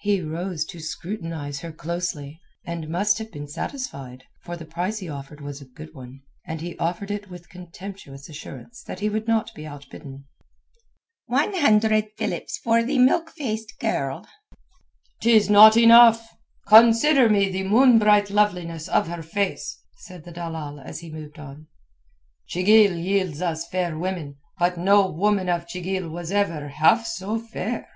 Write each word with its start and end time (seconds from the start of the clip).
He 0.00 0.22
rose 0.22 0.64
to 0.72 0.80
scrutinize 0.80 1.60
her 1.60 1.70
closely, 1.70 2.40
and 2.64 2.88
must 2.88 3.18
have 3.18 3.30
been 3.30 3.46
satisfied, 3.46 4.24
for 4.42 4.56
the 4.56 4.64
price 4.64 5.00
he 5.00 5.08
offered 5.10 5.42
was 5.42 5.60
a 5.60 5.66
good 5.66 5.92
one, 5.94 6.22
and 6.46 6.62
he 6.62 6.78
offered 6.78 7.10
it 7.10 7.28
with 7.28 7.50
contemptuous 7.50 8.26
assurance 8.30 8.82
that 8.84 9.00
he 9.00 9.10
would 9.10 9.28
not 9.28 9.52
be 9.54 9.66
outbidden. 9.66 10.24
"One 11.26 11.52
hundred 11.52 12.06
philips 12.16 12.56
for 12.56 12.82
the 12.82 12.96
milk 12.98 13.30
faced 13.32 13.78
girl." 13.78 14.26
"'Tis 15.20 15.50
not 15.50 15.76
enough. 15.76 16.26
Consider 16.66 17.28
me 17.28 17.50
the 17.50 17.64
moon 17.64 17.98
bright 17.98 18.30
loveliness 18.30 18.88
of 18.88 19.08
her 19.08 19.22
face," 19.22 19.78
said 19.98 20.24
the 20.24 20.32
dalal 20.32 20.80
as 20.80 21.00
he 21.00 21.12
moved 21.12 21.38
on. 21.38 21.66
"Chigil 22.48 22.96
yields 22.96 23.42
us 23.42 23.68
fair 23.68 23.98
women, 23.98 24.36
but 24.58 24.78
no 24.78 25.06
woman 25.06 25.50
of 25.50 25.66
Chigil 25.68 26.08
was 26.08 26.30
ever 26.32 26.68
half 26.68 27.04
so 27.06 27.38
fair." 27.38 27.86